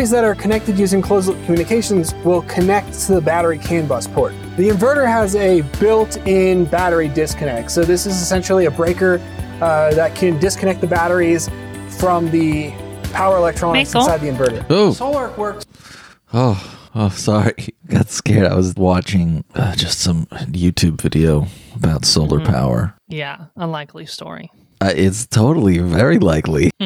[0.00, 4.06] batteries that are connected using closed loop communications will connect to the battery CAN bus
[4.06, 4.32] port.
[4.56, 7.70] The inverter has a built in battery disconnect.
[7.70, 9.20] So, this is essentially a breaker
[9.60, 11.50] uh, that can disconnect the batteries
[11.98, 12.70] from the
[13.12, 14.08] power electronics Michael?
[14.10, 14.64] inside the inverter.
[14.70, 14.92] Oh.
[14.94, 15.66] Solar works
[16.32, 17.52] Oh, oh, sorry.
[17.86, 18.46] Got scared.
[18.46, 21.46] I was watching uh, just some YouTube video
[21.76, 22.50] about solar Mm-hmm.
[22.52, 22.94] power.
[23.08, 24.50] Yeah, unlikely story.
[24.80, 26.70] Uh, it's totally very likely.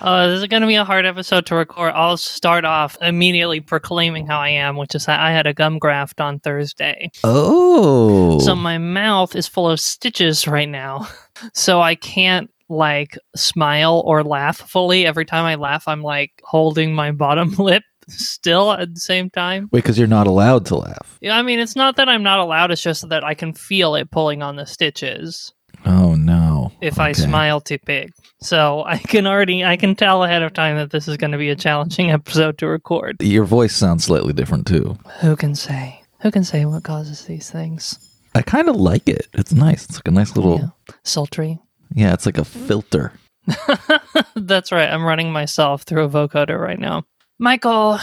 [0.00, 1.92] Uh, this is going to be a hard episode to record.
[1.94, 5.78] I'll start off immediately proclaiming how I am, which is that I had a gum
[5.78, 7.10] graft on Thursday.
[7.24, 8.38] Oh.
[8.38, 11.08] So my mouth is full of stitches right now.
[11.54, 15.06] So I can't like smile or laugh fully.
[15.06, 19.70] Every time I laugh, I'm like holding my bottom lip still at the same time.
[19.72, 21.16] Wait, because you're not allowed to laugh.
[21.22, 23.94] Yeah, I mean, it's not that I'm not allowed, it's just that I can feel
[23.94, 25.54] it pulling on the stitches
[25.86, 26.72] Oh, no.
[26.80, 28.12] if I smile too big.
[28.42, 31.38] So I can already, I can tell ahead of time that this is going to
[31.38, 33.16] be a challenging episode to record.
[33.22, 34.96] Your voice sounds slightly different, too.
[35.20, 36.02] Who can say?
[36.20, 37.98] Who can say what causes these things?
[38.34, 39.26] I kind of like it.
[39.34, 39.84] It's nice.
[39.84, 40.58] It's like a nice little.
[40.58, 40.94] Yeah.
[41.02, 41.58] Sultry.
[41.94, 43.12] Yeah, it's like a filter.
[44.36, 44.88] That's right.
[44.90, 47.04] I'm running myself through a vocoder right now.
[47.38, 47.98] Michael,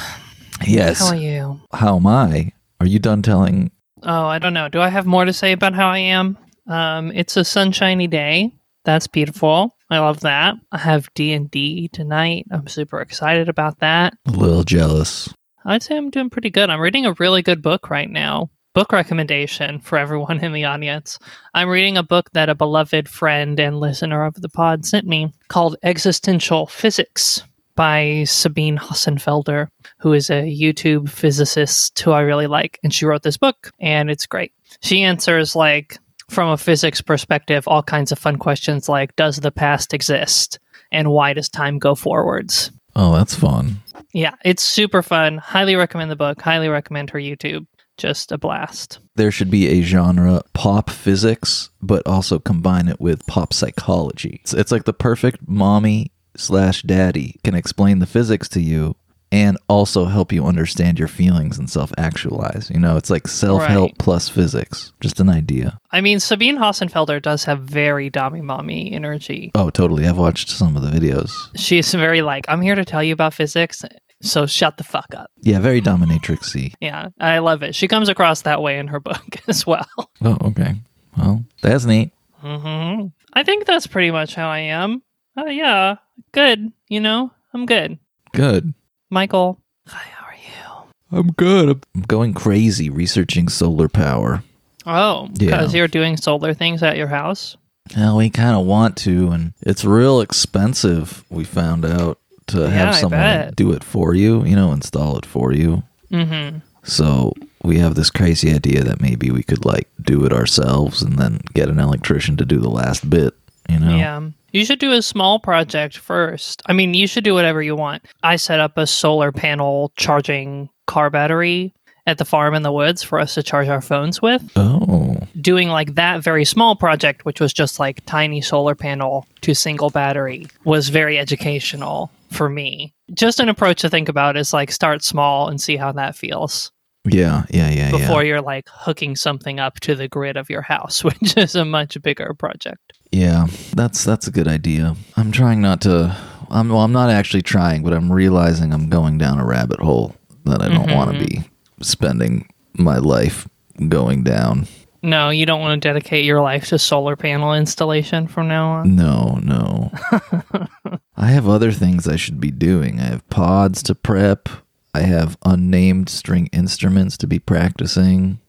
[0.66, 1.00] Yes.
[1.00, 1.62] how are you?
[1.74, 2.52] How am I?
[2.80, 3.72] Are you done telling?
[4.04, 4.68] Oh, I don't know.
[4.70, 6.38] Do I have more to say about how I am?
[6.68, 8.54] Um, it's a sunshiny day.
[8.84, 9.76] That's beautiful.
[9.90, 10.56] I love that.
[10.72, 12.46] I have D and D tonight.
[12.52, 14.18] I'm super excited about that.
[14.26, 15.34] A little jealous.
[15.66, 16.70] I'd say I'm doing pretty good.
[16.70, 18.50] I'm reading a really good book right now.
[18.74, 21.18] Book recommendation for everyone in the audience.
[21.54, 25.34] I'm reading a book that a beloved friend and listener of the pod sent me
[25.48, 27.44] called Existential Physics
[27.76, 29.68] by Sabine Hossenfelder,
[30.00, 32.80] who is a YouTube physicist who I really like.
[32.84, 34.54] And she wrote this book, and it's great.
[34.82, 35.98] She answers, like,
[36.30, 40.60] from a physics perspective, all kinds of fun questions like Does the past exist?
[40.92, 42.72] And why does time go forwards?
[42.96, 43.78] Oh, that's fun.
[44.14, 45.38] Yeah, it's super fun.
[45.38, 46.42] Highly recommend the book.
[46.42, 47.68] Highly recommend her YouTube.
[47.98, 49.00] Just a blast.
[49.16, 54.40] There should be a genre pop physics, but also combine it with pop psychology.
[54.44, 58.96] It's, it's like the perfect mommy slash daddy can explain the physics to you
[59.32, 62.70] and also help you understand your feelings and self actualize.
[62.74, 63.98] You know, it's like self help Right.
[64.00, 64.94] plus physics.
[65.02, 65.78] Just an idea.
[65.92, 69.52] I mean, Sabine Hossenfelder does have very Dami Mommy energy.
[69.56, 70.08] Oh, totally.
[70.08, 71.32] I've watched some of the videos.
[71.56, 73.84] She's very like, I'm here to tell you about physics,
[74.22, 75.30] so shut the fuck up.
[75.42, 76.74] Yeah, very dominatrixy.
[76.80, 77.76] Yeah, I love it.
[77.76, 79.88] She comes across that way in her book as well.
[80.22, 80.76] Oh, okay.
[81.18, 82.12] Well, that's neat.
[82.40, 85.04] hmm I think that's pretty much how I am.
[85.38, 85.98] Uh, yeah,
[86.32, 86.72] good.
[86.88, 88.00] You know, I'm good.
[88.34, 88.74] Good.
[89.10, 91.18] Michael, hi, how are you?
[91.18, 91.82] I'm good.
[91.96, 94.44] I'm going crazy researching solar power.
[94.86, 95.52] Oh, Yeah.
[95.52, 97.56] because you're doing solar things at your house?
[97.96, 101.24] Well, we kind of want to, and it's real expensive.
[101.30, 105.26] We found out to Yeah, have someone do it for you, you know, install it
[105.26, 105.84] for you.
[106.12, 106.60] Mm-hmm.
[106.84, 111.18] So we have this crazy idea that maybe we could like do it ourselves and
[111.18, 113.34] then get an electrician to do the last bit.
[113.70, 113.96] You know?
[113.96, 114.30] Yeah.
[114.52, 116.62] You should do a small project first.
[116.66, 118.06] I mean, you should do whatever you want.
[118.24, 121.74] I set up a solar panel charging car battery
[122.06, 124.50] at the farm in the woods for us to charge our phones with.
[124.56, 129.54] Oh, Doing like that very small project, which was just like tiny solar panel to
[129.54, 132.94] single battery, was very educational for me.
[133.14, 136.72] Just an approach to think about is like start small and see how that feels
[137.10, 137.92] yeah, yeah, yeah, yeah.
[137.92, 138.30] before yeah.
[138.30, 142.02] you're like hooking something up to the grid of your house, which is a much
[142.02, 142.94] bigger project.
[143.12, 144.96] Yeah, that's that's a good idea.
[145.16, 146.16] I'm trying not to.
[146.50, 146.80] I'm well.
[146.80, 150.16] I'm not actually trying, but I'm realizing I'm going down a rabbit hole
[150.46, 151.42] that I don't want to mm-hmm.
[151.42, 151.50] be
[151.82, 153.48] spending my life
[153.90, 154.68] going down.
[155.04, 158.96] No, you don't want to dedicate your life to solar panel installation from now on.
[158.96, 159.92] No, no.
[161.18, 163.00] I have other things I should be doing.
[163.00, 164.50] I have pods to prep.
[164.94, 168.40] I have unnamed string instruments to be practicing.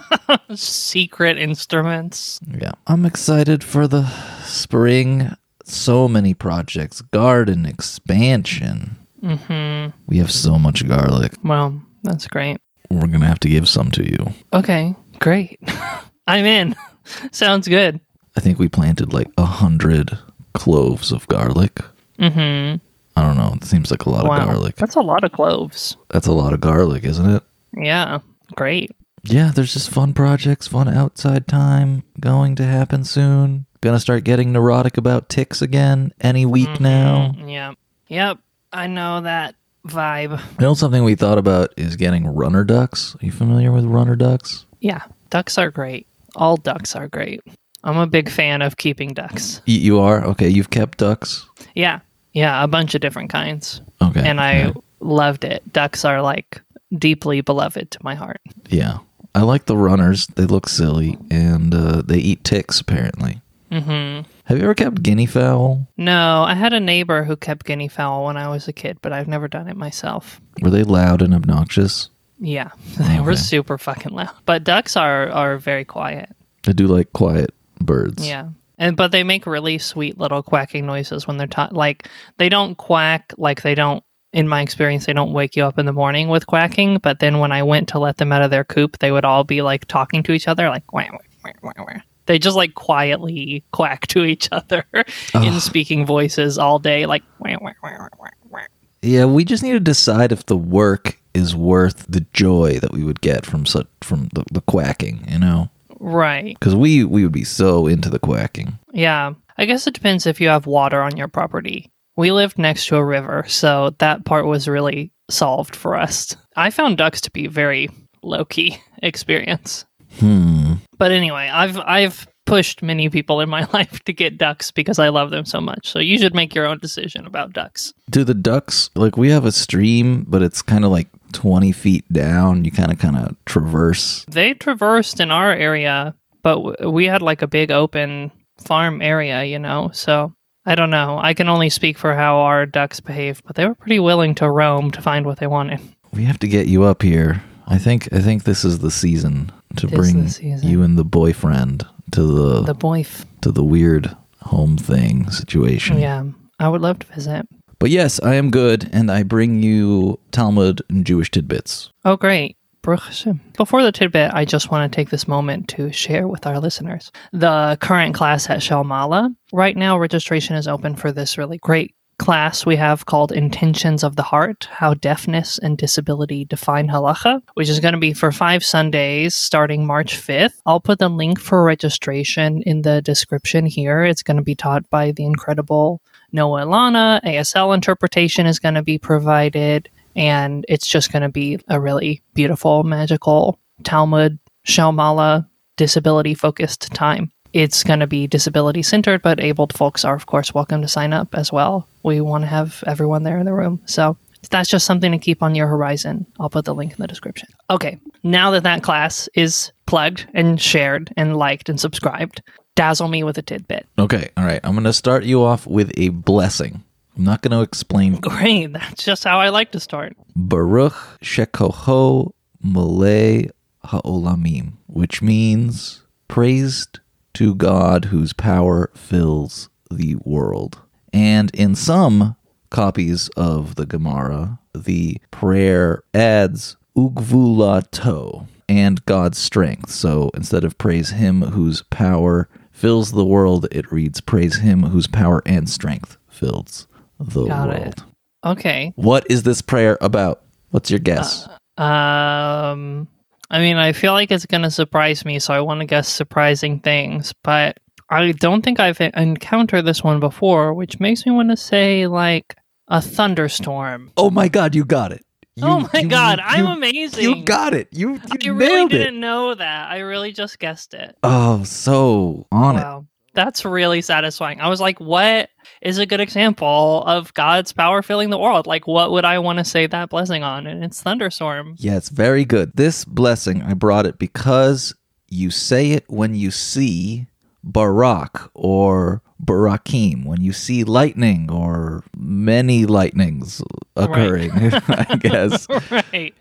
[0.54, 2.40] Secret instruments.
[2.46, 2.72] Yeah.
[2.86, 4.06] I'm excited for the
[4.44, 5.34] spring.
[5.64, 7.00] So many projects.
[7.02, 8.96] Garden expansion.
[9.22, 9.96] Mm-hmm.
[10.06, 11.34] We have so much garlic.
[11.44, 12.58] Well, that's great.
[12.90, 14.32] We're going to have to give some to you.
[14.52, 15.60] Okay, great.
[16.26, 16.74] I'm in.
[17.32, 18.00] Sounds good.
[18.36, 20.18] I think we planted like a hundred
[20.54, 21.80] cloves of garlic.
[22.18, 22.84] Mm-hmm.
[23.16, 23.52] I don't know.
[23.56, 24.38] It seems like a lot Wow.
[24.40, 24.76] of garlic.
[24.76, 25.96] That's a lot of cloves.
[26.08, 27.42] That's a lot of garlic, isn't it?
[27.76, 28.18] Yeah,
[28.54, 28.90] great.
[29.24, 33.66] Yeah, there's just fun projects, fun outside time going to happen soon.
[33.80, 37.34] Gonna start getting neurotic about ticks again any week now.
[37.36, 37.72] Mm, Yeah.
[38.08, 38.38] Yep.
[38.72, 39.54] I know that
[39.86, 40.38] vibe.
[40.38, 43.14] You know something we thought about is getting runner ducks.
[43.20, 44.66] Are you familiar with runner ducks?
[44.80, 45.02] Yeah.
[45.30, 46.06] Ducks are great.
[46.36, 47.42] All ducks are great.
[47.84, 49.60] I'm a big fan of keeping ducks.
[49.66, 50.24] You are?
[50.24, 51.46] Okay, you've kept ducks.
[51.74, 52.00] Yeah.
[52.32, 53.80] Yeah, a bunch of different kinds.
[54.00, 54.26] Okay.
[54.26, 55.62] And I loved it.
[55.72, 56.60] Ducks are like
[56.96, 58.40] deeply beloved to my heart.
[58.68, 58.98] Yeah.
[59.34, 60.26] I like the runners.
[60.28, 63.40] They look silly and uh, they eat ticks, apparently.
[63.70, 64.28] Mm-hmm.
[64.44, 65.86] Have you ever kept guinea fowl?
[65.96, 69.12] No, I had a neighbor who kept guinea fowl when I was a kid, but
[69.12, 70.40] I've never done it myself.
[70.60, 72.10] Were they loud and obnoxious?
[72.38, 74.34] Yeah, they were super fucking loud.
[74.44, 76.28] But ducks are are very quiet.
[76.66, 78.26] I do like quiet birds.
[78.26, 78.48] Yeah.
[78.82, 82.08] And but they make really sweet little quacking noises when they're ta- like
[82.38, 84.02] they don't quack like they don't
[84.32, 87.38] in my experience they don't wake you up in the morning with quacking, but then
[87.38, 89.86] when I went to let them out of their coop, they would all be like
[89.86, 91.06] talking to each other like wah,
[91.44, 92.00] wah, wah, wah.
[92.26, 94.84] They just like quietly quack to each other
[95.32, 98.60] in speaking voices all day like wah, wah, wah, wah, wah.
[99.00, 103.04] Yeah, we just need to decide if the work is worth the joy that we
[103.04, 105.70] would get from such from the, the quacking, you know?
[106.02, 106.58] Right.
[106.58, 108.78] Because we we would be so into the quacking.
[108.92, 109.34] Yeah.
[109.56, 111.90] I guess it depends if you have water on your property.
[112.16, 116.36] We lived next to a river, so that part was really solved for us.
[116.56, 117.88] I found ducks to be very
[118.22, 119.86] low key experience.
[120.18, 120.74] Hmm.
[120.98, 125.08] But anyway, I've I've pushed many people in my life to get ducks because I
[125.08, 125.88] love them so much.
[125.88, 127.92] So you should make your own decision about ducks.
[128.10, 132.04] Do the ducks like we have a stream, but it's kind of like twenty feet
[132.12, 132.64] down.
[132.64, 134.24] You kind of kind of traverse.
[134.28, 139.44] They traversed in our area, but w- we had like a big open farm area,
[139.44, 139.90] you know.
[139.92, 140.34] So
[140.66, 141.18] I don't know.
[141.20, 144.50] I can only speak for how our ducks behaved, but they were pretty willing to
[144.50, 145.80] roam to find what they wanted.
[146.12, 147.42] We have to get you up here.
[147.66, 150.68] I think I think this is the season to It bring season.
[150.68, 153.24] you and the boyfriend to the, The boyf.
[153.42, 155.98] to the weird home thing situation.
[155.98, 156.24] Yeah,
[156.58, 157.46] I would love to visit.
[157.78, 161.90] But yes, I am good, and I bring you Talmud and Jewish tidbits.
[162.04, 162.56] Oh, great.
[162.82, 167.12] Before the tidbit, I just want to take this moment to share with our listeners
[167.32, 169.32] the current class at Shalmala.
[169.52, 174.14] Right now, registration is open for this really great class we have called Intentions of
[174.14, 178.64] the Heart How Deafness and Disability Define Halacha, which is going to be for five
[178.64, 180.62] Sundays starting March 5th.
[180.64, 184.04] I'll put the link for registration in the description here.
[184.04, 187.20] It's going to be taught by the incredible Noah Lana.
[187.24, 192.22] ASL interpretation is going to be provided and it's just going to be a really
[192.34, 197.32] beautiful, magical Talmud, Shalmala, disability focused time.
[197.52, 201.12] It's going to be disability centered, but abled folks are, of course, welcome to sign
[201.12, 201.86] up as well.
[202.02, 203.82] We want to have everyone there in the room.
[203.84, 204.16] So
[204.50, 206.26] that's just something to keep on your horizon.
[206.40, 207.48] I'll put the link in the description.
[207.70, 212.42] Okay, now that that class is plugged and shared and liked and subscribed,
[212.74, 213.86] dazzle me with a tidbit.
[213.98, 214.60] Okay, all right.
[214.64, 216.82] I'm going to start you off with a blessing.
[217.16, 220.16] I'm not going to explain Great, that's just how I like to start.
[220.34, 222.32] Baruch Shekoho
[222.62, 223.48] Malay
[223.84, 227.00] Ha'olamim, which means praised
[227.34, 230.80] to God whose power fills the world.
[231.12, 232.36] And in some
[232.70, 239.90] copies of the Gemara, the prayer adds Ugvulato and God's strength.
[239.90, 245.06] So instead of praise him whose power fills the world, it reads praise him whose
[245.06, 246.86] power and strength fills
[247.18, 247.80] the Got it.
[247.80, 248.04] world.
[248.44, 248.92] Okay.
[248.96, 250.42] What is this prayer about?
[250.70, 251.46] What's your guess?
[251.76, 253.08] Um,
[253.52, 256.08] I mean, I feel like it's going to surprise me, so I want to guess
[256.08, 257.76] surprising things, but
[258.10, 262.56] I don't think I've encountered this one before, which makes me want to say like
[262.88, 264.10] a thunderstorm.
[264.16, 265.24] oh my god, you got it.
[265.56, 267.24] You- oh my you- god, I'm amazing.
[267.24, 267.88] You got it.
[267.92, 269.20] You, you I really didn't it.
[269.20, 269.90] know that.
[269.90, 271.14] I really just guessed it.
[271.22, 273.06] Oh, so on it.
[273.34, 274.60] That's really satisfying.
[274.60, 275.48] I was like, what
[275.82, 278.66] is a good example of God's power filling the world?
[278.66, 280.66] Like, what would I want to say that blessing on?
[280.66, 281.74] And it's thunderstorm.
[281.78, 282.72] Yeah, it's very good.
[282.74, 284.94] This blessing, I brought it because
[285.28, 287.26] you say it when you see
[287.64, 293.60] Barak or Barakim, when you see lightning or many lightnings
[293.96, 295.66] occurring, I guess.
[295.90, 296.34] right.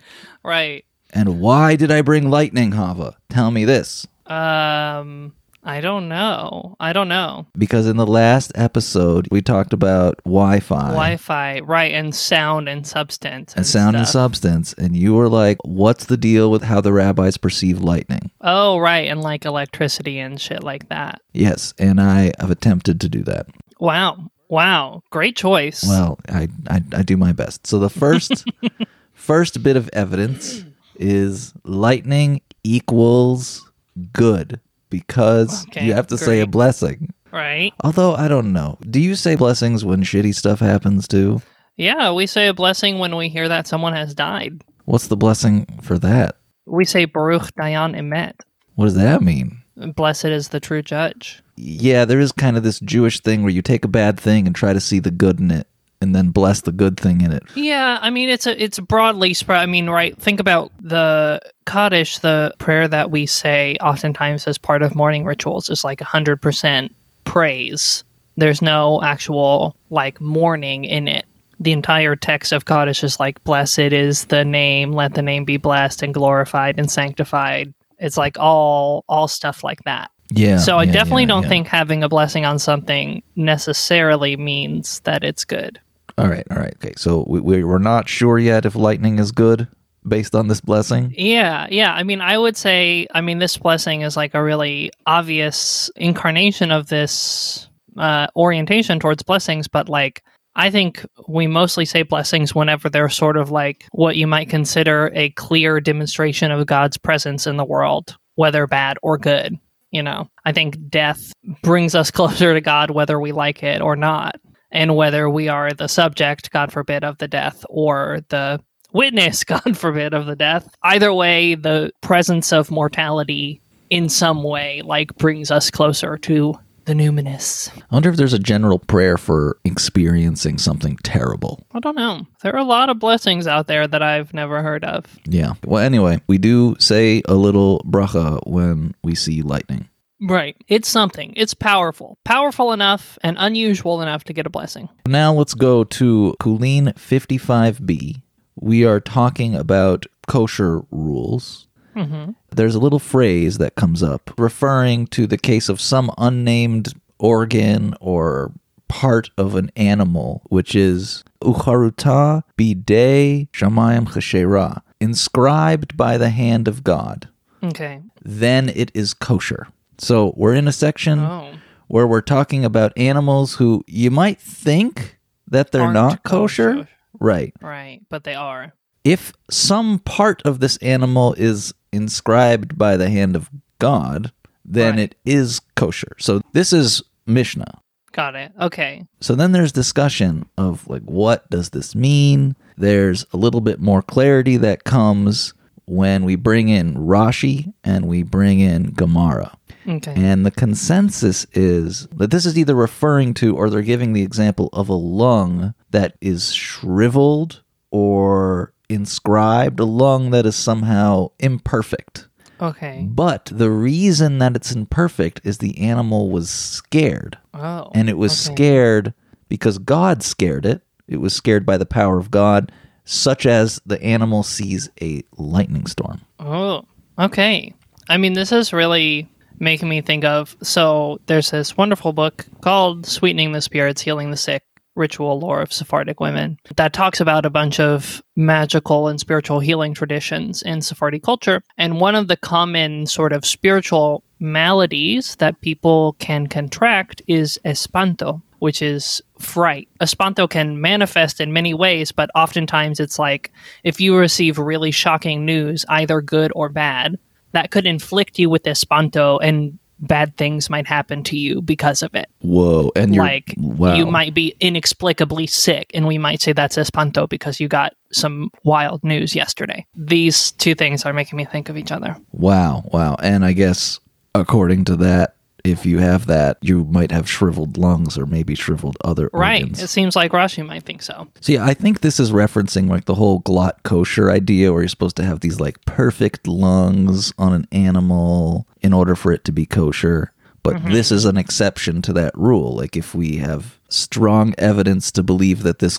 [0.43, 0.85] Right.
[1.13, 3.17] And why did I bring lightning, Hava?
[3.29, 4.07] Tell me this.
[4.27, 5.33] Um,
[5.63, 6.75] I don't know.
[6.79, 7.45] I don't know.
[7.57, 10.89] Because in the last episode, we talked about Wi Fi.
[10.89, 15.57] Wi-Fi, right, and sound and substance and, and sound and substance, and you were like,
[15.63, 20.41] "What's the deal with how the rabbis perceive lightning?" Oh, right, and like electricity and
[20.41, 21.21] shit like that.
[21.33, 23.47] Yes, and I have attempted to do that.
[23.79, 25.83] Wow, wow, great choice.
[25.87, 27.67] Well, I I, I do my best.
[27.67, 28.45] So the first
[29.13, 30.65] first bit of evidence
[30.95, 33.69] is lightning equals
[34.13, 34.59] good
[34.91, 37.11] because Okay, you have to say a blessing.
[37.31, 37.73] right?
[37.83, 38.77] Although I don't know.
[38.87, 41.41] Do you say blessings when shitty stuff happens too?
[41.77, 44.63] Yeah, we say a blessing when we hear that someone has died.
[44.85, 46.35] What's the blessing for that?
[46.67, 48.33] We say Baruch Dayan Emet.
[48.75, 49.57] What does that mean?
[49.95, 51.41] Blessed is the true judge.
[51.55, 54.55] yeah, there is kind of this Jewish thing where you take a bad thing and
[54.55, 55.65] try to see the good in it
[56.01, 57.43] and then bless the good thing in it.
[57.55, 59.59] Yeah, I mean it's a it's broadly spread.
[59.61, 60.17] I mean, right?
[60.17, 65.69] Think about the Kaddish, the prayer that we say oftentimes as part of morning rituals
[65.69, 66.93] is like hundred percent
[67.23, 68.03] praise.
[68.35, 71.25] There's no actual like mourning in it.
[71.59, 75.57] The entire text of Kaddish is like, "Blessed is the name, let the name be
[75.57, 80.09] blessed and glorified and sanctified." It's like all all stuff like that.
[80.33, 80.57] Yeah.
[80.57, 81.49] So I yeah, definitely yeah, don't yeah.
[81.49, 85.79] think having a blessing on something necessarily means that it's good.
[86.17, 86.73] All right, all right.
[86.75, 89.67] Okay, so we, we we're not sure yet if lightning is good
[90.07, 91.13] based on this blessing.
[91.15, 91.93] Yeah, yeah.
[91.93, 96.71] I mean, I would say, I mean, this blessing is like a really obvious incarnation
[96.71, 100.23] of this uh, orientation towards blessings, but like,
[100.55, 105.09] I think we mostly say blessings whenever they're sort of like what you might consider
[105.13, 109.57] a clear demonstration of God's presence in the world, whether bad or good.
[109.91, 111.31] You know, I think death
[111.63, 114.39] brings us closer to God, whether we like it or not,
[114.71, 118.61] and whether we are the subject, God forbid, of the death or the
[118.93, 120.73] witness, God forbid, of the death.
[120.83, 126.93] Either way, the presence of mortality in some way like brings us closer to the
[126.93, 127.69] numinous.
[127.77, 131.65] I wonder if there's a general prayer for experiencing something terrible.
[131.73, 132.25] I don't know.
[132.41, 135.05] There are a lot of blessings out there that I've never heard of.
[135.25, 135.53] Yeah.
[135.63, 139.89] Well, anyway, we do say a little bracha when we see lightning.
[140.21, 140.55] Right.
[140.67, 141.33] It's something.
[141.35, 142.17] It's powerful.
[142.23, 144.87] Powerful enough and unusual enough to get a blessing.
[145.07, 148.21] Now let's go to Chullin 55b.
[148.55, 151.67] We are talking about kosher rules.
[151.95, 156.93] hmm There's a little phrase that comes up referring to the case of some unnamed
[157.17, 158.51] organ or
[158.87, 166.83] part of an animal, which is ucharuta bidei shamayim cheshera, inscribed by the hand of
[166.83, 167.29] God.
[167.63, 168.01] Okay.
[168.21, 169.67] Then it is kosher.
[170.01, 171.51] So we're in a section Oh.
[171.87, 176.73] where we're talking about animals who you might think that they're Aren't not kosher.
[176.73, 176.87] kosher.
[177.19, 177.53] Right.
[177.61, 178.01] Right.
[178.09, 178.73] But they are.
[179.03, 184.31] If some part of this animal is inscribed by the hand of God,
[184.65, 184.99] then Right.
[185.03, 186.15] it is kosher.
[186.19, 187.79] So this is Mishnah.
[188.11, 188.51] Got it.
[188.59, 189.05] Okay.
[189.21, 192.55] So then there's discussion of like what does this mean?
[192.77, 195.53] There's a little bit more clarity that comes
[195.85, 199.57] when we bring in Rashi and we bring in Gemara.
[199.87, 200.13] Okay.
[200.15, 204.69] And the consensus is that this is either referring to or they're giving the example
[204.73, 212.27] of a lung that is shriveled or inscribed, a lung that is somehow imperfect.
[212.59, 213.07] Okay.
[213.09, 217.37] But the reason that it's imperfect is the animal was scared.
[217.53, 217.89] Oh.
[217.93, 218.55] And it was okay.
[218.55, 219.13] scared
[219.49, 220.81] because God scared it.
[221.07, 222.71] It was scared by the power of God,
[223.03, 226.21] such as the animal sees a lightning storm.
[226.39, 226.85] Oh,
[227.19, 227.73] okay.
[228.07, 229.27] I mean, this is really
[229.61, 230.57] making me think of.
[230.61, 234.63] So, there's this wonderful book called Sweetening the Spirits, Healing the Sick
[234.95, 239.93] Ritual Lore of Sephardic Women that talks about a bunch of magical and spiritual healing
[239.93, 241.63] traditions in Sephardi culture.
[241.77, 248.41] And one of the common sort of spiritual maladies that people can contract is espanto,
[248.59, 249.87] which is fright.
[250.01, 253.51] Espanto can manifest in many ways, but oftentimes it's like
[253.83, 257.17] if you receive really shocking news, either good or bad,
[257.53, 262.13] that could inflict you with espanto and bad things might happen to you because of
[262.15, 262.27] it.
[262.39, 262.91] Whoa!
[262.95, 263.93] And like wow.
[263.93, 268.49] you might be inexplicably sick and we might say that's espanto because you got some
[268.63, 269.85] wild news yesterday.
[269.95, 272.17] These two things are making me think of each other.
[272.31, 273.15] Wow, wow.
[273.21, 273.99] And I guess
[274.33, 278.97] according to that, if you have that, you might have shriveled lungs or maybe shriveled
[279.03, 279.61] other Right.
[279.63, 279.81] organs.
[279.81, 281.27] It seems like Rashi might think so.
[281.39, 284.87] So yeah, I think this is referencing like the whole glatt kosher idea where you're
[284.89, 289.51] supposed to have these like perfect lungs on an animal in order for it to
[289.51, 290.31] be kosher.
[290.63, 290.91] But Mm-hmm.
[290.91, 292.75] this is an exception to that rule.
[292.75, 295.97] Like if we have strong evidence to believe that this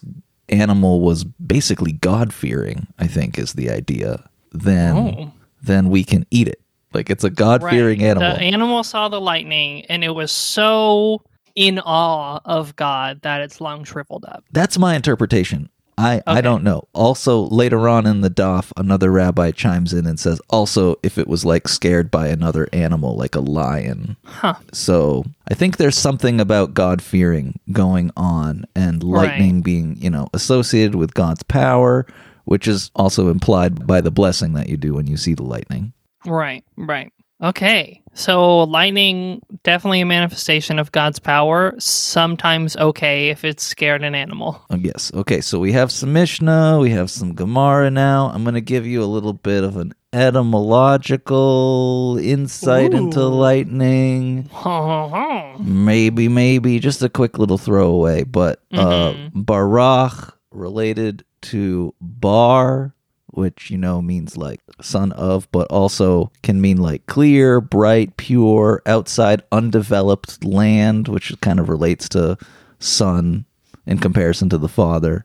[0.49, 5.33] animal was basically God fearing, I think is the idea, then Oh.
[5.63, 6.61] then we can eat it.
[6.95, 8.09] Like it's a God fearing Right.
[8.11, 8.35] animal.
[8.37, 11.23] The animal saw the lightning and it was so
[11.55, 14.45] in awe of God that its lung shriveled up.
[14.53, 15.69] That's my interpretation.
[15.99, 16.89] I, I don't know.
[16.95, 21.29] Also, later on in the Daf, another rabbi chimes in and says, also, if it
[21.29, 24.17] was like scared by another animal, like a lion.
[24.25, 24.55] Huh.
[24.73, 30.29] So I think there's something about God fearing going on and lightning being, you know,
[30.33, 32.07] associated with God's power,
[32.47, 35.93] which is also implied by the blessing that you do when you see the lightning.
[36.27, 37.13] Right, right.
[37.43, 38.01] Okay.
[38.15, 41.75] So lightning definitely a manifestation of God's power.
[41.79, 44.63] Sometimes okay if it's scared an animal.
[44.71, 45.11] Oh, yes.
[45.15, 45.41] Okay.
[45.41, 48.31] So we have some Mishnah, we have some Gemara now.
[48.33, 54.49] I'm going to give you a little bit of an etymological insight into lightning.
[55.59, 62.95] Maybe, maybe just a quick little throwaway, but uh, Barach related to Bar,
[63.33, 68.83] which you know means like son of, but also can mean like clear, bright, pure,
[68.87, 72.39] outside, undeveloped land, which kind of relates to
[72.79, 73.45] son
[73.87, 75.25] in comparison to the father.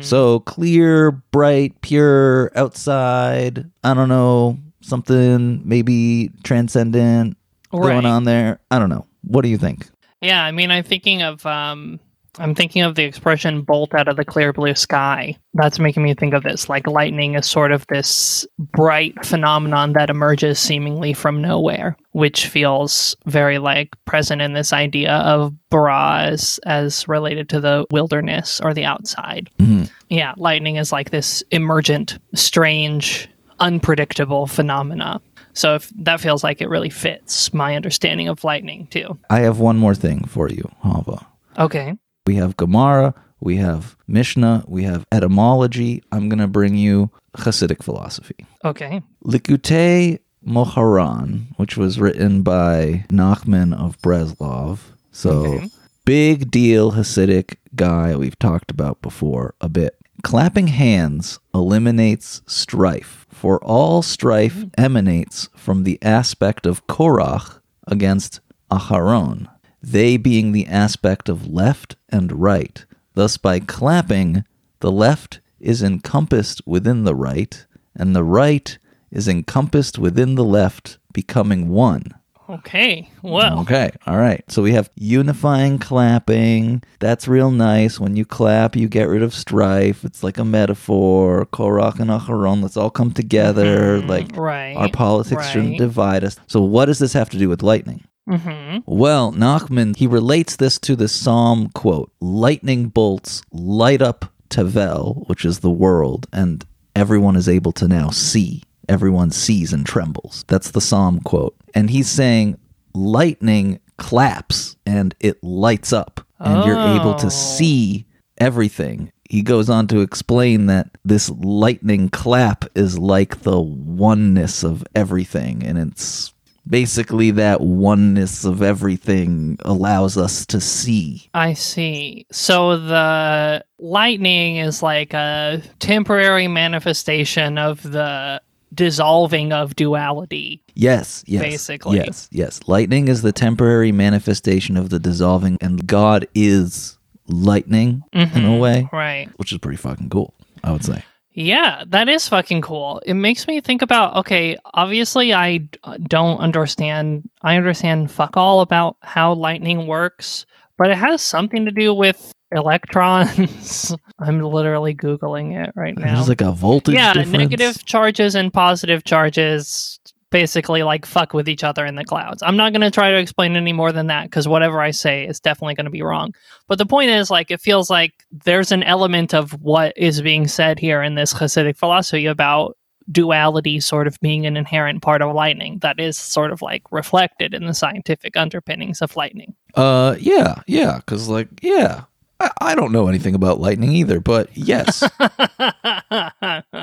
[0.00, 3.70] So clear, bright, pure, outside.
[3.84, 7.36] I don't know something maybe transcendent
[7.72, 7.92] Right.
[7.92, 8.58] going on there.
[8.72, 9.06] I don't know.
[9.22, 9.86] What do you think?
[10.20, 12.00] Yeah, I mean, I'm thinking of um,
[12.38, 16.14] I'm thinking of the expression "bolt out of the clear blue sky." That's making me
[16.14, 16.68] think of this.
[16.68, 23.16] Like lightning is sort of this bright phenomenon that emerges seemingly from nowhere, which feels
[23.26, 28.84] very like present in this idea of bara as, related to the wilderness or the
[28.84, 29.50] outside.
[29.58, 29.84] Mm-hmm.
[30.08, 35.20] Yeah, lightning is like this emergent, strange, unpredictable phenomena.
[35.52, 39.18] So if that feels like it really fits my understanding of lightning too.
[39.30, 41.26] I have one more thing for you, Hava.
[41.58, 41.96] Okay.
[42.26, 46.02] We have Gemara, we have Mishnah, we have etymology.
[46.12, 48.46] I'm going to bring you Hasidic philosophy.
[48.64, 49.02] Okay.
[49.24, 54.78] Likutei Moharan, which was written by Nachman of Breslov.
[55.12, 55.70] So, Okay.
[56.04, 59.96] big deal Hasidic guy we've talked about before a bit.
[60.22, 64.68] Clapping hands eliminates strife, for all strife mm-hmm.
[64.76, 69.48] emanates from the aspect of Korach against Aharon,
[69.82, 72.84] they being the aspect of left and right.
[73.14, 74.44] Thus, by clapping,
[74.80, 78.78] the left is encompassed within the right, and the right
[79.10, 82.14] is encompassed within the left, becoming one.
[82.48, 83.08] Okay.
[83.22, 83.60] Well.
[83.60, 84.42] Okay, all right.
[84.48, 86.82] So we have unifying clapping.
[86.98, 88.00] That's real nice.
[88.00, 90.04] When you clap, you get rid of strife.
[90.04, 91.46] It's like a metaphor.
[91.46, 93.98] Korach and Aharon, let's all come together.
[93.98, 94.08] Mm-hmm.
[94.08, 94.76] Like Right.
[94.76, 96.36] our politics shouldn't divide us.
[96.48, 98.02] So what does this have to do with lightning?
[98.30, 98.78] Mm-hmm.
[98.86, 105.44] Well, Nachman, he relates this to the psalm quote Lightning bolts light up Tevel, which
[105.44, 106.64] is the world, and
[106.94, 108.62] everyone is able to now see.
[108.88, 110.44] Everyone sees and trembles.
[110.48, 111.54] That's the psalm quote.
[111.74, 112.58] And he's saying
[112.94, 117.18] lightning claps and it lights up, and you're able Oh.
[117.18, 118.06] to see
[118.38, 119.12] everything.
[119.28, 125.62] He goes on to explain that this lightning clap is like the oneness of everything,
[125.62, 126.32] and it's
[126.70, 131.28] basically that oneness of everything allows us to see.
[131.34, 132.26] I see.
[132.30, 138.40] So the lightning is like a temporary manifestation of the
[138.72, 140.62] dissolving of duality.
[140.74, 141.42] Yes, yes.
[141.42, 141.96] Basically.
[141.96, 142.60] Yes, yes.
[142.68, 148.60] Lightning is the temporary manifestation of the dissolving, and God is lightning in a Mhm.
[148.60, 149.28] way, Right.
[149.36, 151.02] which is pretty fucking cool, I would say.
[151.40, 153.00] Yeah, that is fucking cool.
[153.06, 158.60] It makes me think about okay, obviously I uh, don't understand I understand fuck all
[158.60, 160.44] about how lightning works,
[160.76, 163.94] but it has something to do with electrons.
[164.18, 166.16] I'm literally googling it right now.
[166.16, 167.38] There's like a voltage yeah, difference.
[167.38, 169.99] negative charges and positive charges
[170.30, 172.42] basically like fuck with each other in the clouds.
[172.42, 175.26] I'm not going to try to explain any more than that because whatever I say
[175.26, 176.34] is definitely going to be wrong.
[176.68, 180.48] But the point is, like, it feels like there's an element of what is being
[180.48, 182.76] said here in this Hasidic philosophy about
[183.10, 187.54] duality sort of being an inherent part of lightning that is sort of like reflected
[187.54, 189.54] in the scientific underpinnings of lightning.
[189.74, 192.04] Uh, yeah, yeah, because like, yeah,
[192.40, 195.02] I, I don't know anything about lightning either, but yes,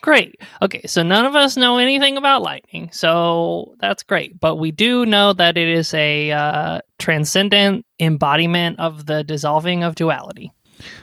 [0.00, 0.40] great.
[0.62, 4.38] Okay, so none of us know anything about lightning, so that's great.
[4.38, 9.94] But we do know that it is a uh, transcendent embodiment of the dissolving of
[9.94, 10.52] duality,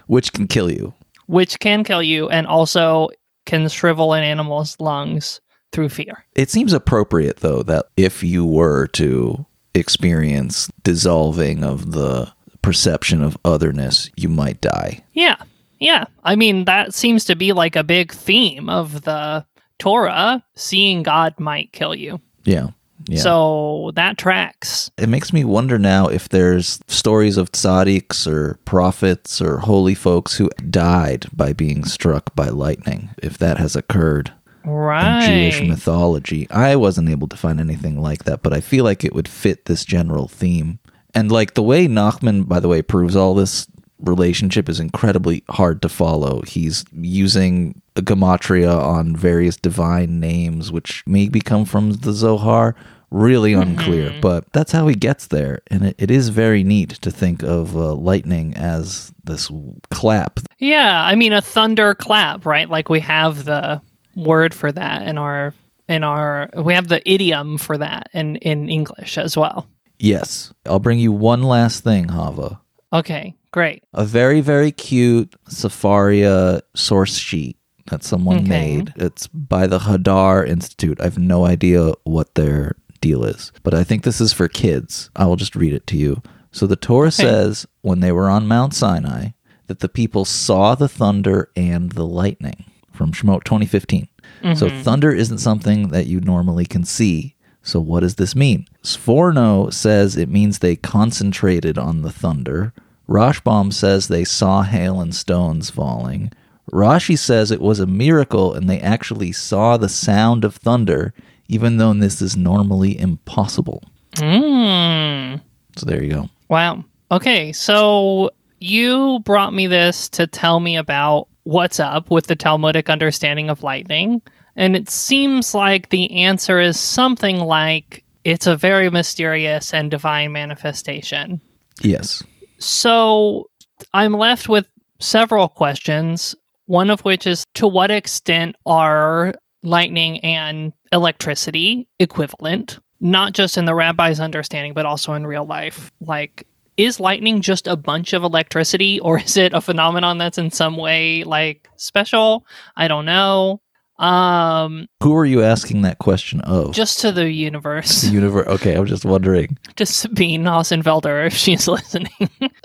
[0.08, 0.94] which can kill you.
[1.28, 3.10] which can kill you and also
[3.46, 6.26] can shrivel an animal's lungs through fear.
[6.36, 13.38] It seems appropriate though that if you were to experience dissolving of the perception of
[13.46, 15.04] otherness, you might die.
[15.14, 15.36] Yeah,
[15.80, 16.06] yeah.
[16.24, 19.46] I mean, that seems to be like a big theme of the
[19.80, 20.44] Torah.
[20.56, 22.20] Seeing God might kill you.
[22.44, 22.68] Yeah.
[23.08, 23.22] Yeah.
[23.22, 24.92] So that tracks.
[24.96, 30.38] it makes me wonder now if there's stories of tzaddiks or prophets or holy folks
[30.38, 34.32] who died by being struck by lightning, if that has occurred
[34.64, 35.24] Right.
[35.24, 36.48] in Jewish mythology.
[36.52, 39.66] I wasn't able to find anything like that, but I feel like it would fit
[39.66, 40.78] this general theme.
[41.14, 43.68] And like the way Nachman, by the way, proves all this
[44.00, 46.42] relationship is incredibly hard to follow.
[46.42, 52.76] He's using a gematria on various divine names, which maybe come from the Zohar.
[53.12, 55.60] Really unclear, but that's how he gets there.
[55.68, 59.52] And it, it is very neat to think of uh, lightning as this
[59.90, 60.40] clap.
[60.60, 62.70] Yeah, I mean a thunder clap, right?
[62.70, 63.82] Like we have the
[64.16, 65.54] word for that in our
[65.90, 69.68] in our we have the idiom for that in in English as well.
[70.02, 70.54] Yes.
[70.66, 72.60] I'll bring you one last thing, Hava.
[72.92, 73.84] Okay, great.
[73.94, 77.58] A very, very cute Sefaria uh, source sheet
[77.90, 78.48] that someone Okay.
[78.48, 78.94] made.
[78.96, 81.00] It's by the Hadar Institute.
[81.00, 85.10] I have no idea what their deal is, but I think this is for kids.
[85.16, 86.22] I will just read it to you.
[86.52, 89.30] So the Torah says when they were on Mount Sinai
[89.68, 94.08] that the people saw the thunder and the lightning from Shemot 2015.
[94.56, 94.82] So mm-hmm.
[94.82, 97.36] thunder isn't something that you normally can see.
[97.64, 98.68] So what does this mean?
[98.84, 102.74] Sforno says it means they concentrated on the thunder.
[103.08, 106.32] Rashbam says they saw hail and stones falling.
[106.72, 111.14] Rashi says it was a miracle and they actually saw the sound of thunder,
[111.48, 113.84] even though this is normally impossible.
[114.14, 115.42] Mm.
[115.76, 116.30] So there you go.
[116.50, 116.86] Wow.
[117.12, 122.90] Okay, so you brought me this to tell me about what's up with the Talmudic
[122.90, 124.22] understanding of lightning,
[124.62, 130.32] and it seems like the answer is something like it's a very mysterious and divine
[130.32, 131.42] manifestation.
[131.82, 132.22] Yes.
[132.60, 133.50] So
[133.96, 134.68] I'm left with
[135.00, 136.36] several questions,
[136.68, 143.66] one of which is to what extent are lightning and electricity equivalent, not just in
[143.66, 145.92] the rabbi's understanding, but also in real life?
[146.02, 146.46] Like,
[146.78, 150.78] is lightning just a bunch of electricity, or is it a phenomenon that's in some
[150.78, 152.46] way like special?
[152.76, 153.60] I don't know.
[154.02, 156.74] Um, Who are you asking that question of?
[156.74, 158.02] just to the universe.
[158.02, 158.48] the universe.
[158.48, 159.58] Okay, I'm just wondering.
[159.78, 162.12] Just Sabine Hossenfelder if she's listening.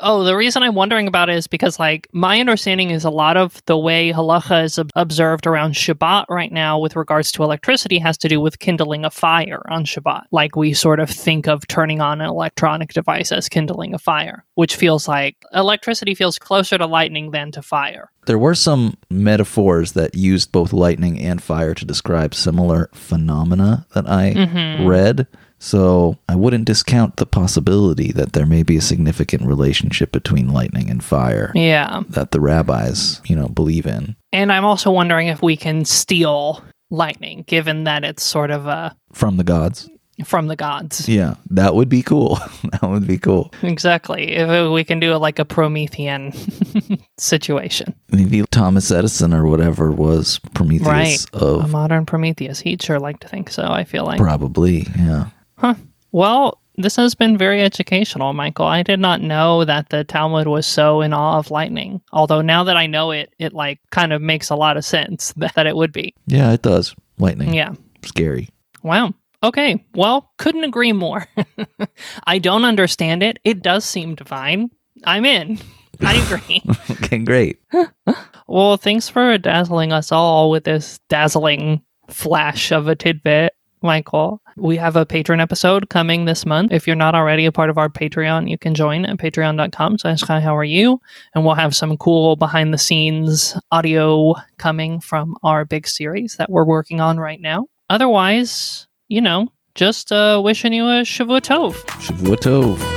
[0.01, 3.37] oh, the reason I'm wondering about it is because, like, my understanding is a lot
[3.37, 7.99] of the way halacha is ob- observed around Shabbat right now with regards to electricity
[7.99, 10.25] has to do with kindling a fire on Shabbat.
[10.33, 14.45] Like, we sort of think of turning on an electronic device as kindling a fire,
[14.55, 18.11] which feels like electricity feels closer to lightning than to fire.
[18.27, 24.09] There were some metaphors that used both lightning and fire to describe similar phenomena that
[24.09, 24.87] I Mm-hmm.
[24.87, 25.27] read.
[25.59, 30.91] So I wouldn't discount the possibility that there may be a significant relationship between lightning
[30.91, 32.03] and fire Yeah.
[32.11, 34.17] that the rabbis, you know, believe in.
[34.33, 38.91] And I'm also wondering if we can steal lightning, given that it's sort of uh,
[39.15, 39.89] From the gods.
[40.25, 41.09] From the gods.
[41.09, 42.37] Yeah, that would be cool.
[42.73, 43.53] that would be cool.
[43.63, 44.33] Exactly.
[44.33, 46.33] If we can do it like a Promethean
[47.19, 47.95] situation.
[48.11, 51.27] Maybe Thomas Edison or whatever was Prometheus Right.
[51.35, 52.61] A of modern Prometheus.
[52.61, 54.19] He'd sure like to think so, I feel like.
[54.19, 55.27] probably, yeah.
[55.59, 55.75] Huh.
[56.13, 58.67] Well, this has been very educational, Michael.
[58.67, 62.01] I did not know that the Talmud was so in awe of lightning.
[62.13, 65.33] Although now that I know it, it like kind of makes a lot of sense
[65.37, 66.15] that, that it would be.
[66.27, 66.95] Yeah, it does.
[67.19, 67.55] Lightning.
[67.55, 67.73] Yeah.
[68.05, 68.51] Scary.
[68.83, 69.15] Wow.
[69.43, 69.85] Okay.
[69.95, 71.27] Well, couldn't agree more.
[72.27, 73.39] I don't understand it.
[73.45, 74.71] It does seem divine.
[75.05, 75.59] I'm in.
[76.01, 76.63] I agree.
[76.91, 77.61] okay, great.
[78.49, 84.41] Well, thanks for dazzling us all with this dazzling flash of a tidbit, Michael.
[84.57, 86.73] We have a patron episode coming this month.
[86.73, 90.23] If you're not already a part of our Patreon, you can join at patreon.com slash
[90.23, 91.01] hi how are you?
[91.35, 96.51] And we'll have some cool behind the scenes audio coming from our big series that
[96.51, 97.67] we're working on right now.
[97.91, 101.75] Otherwise, you know, just uh, wishing you a Shavua Tov.
[102.01, 102.96] Shavua Tov.